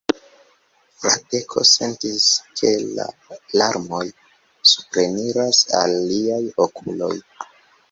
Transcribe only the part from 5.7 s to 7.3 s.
al liaj okuloj.